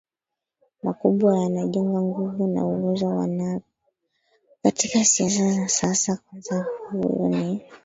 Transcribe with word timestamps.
makubwa 0.83 1.39
yanajenga 1.41 1.99
nguvu 2.01 2.47
na 2.47 2.65
uwezo 2.65 3.07
wa 3.07 3.27
Nape 3.27 3.65
katika 4.63 5.03
siasa 5.03 5.51
za 5.53 5.67
sasa 5.67 6.17
Kwanza 6.29 6.65
huyu 6.89 7.27
ni 7.27 7.61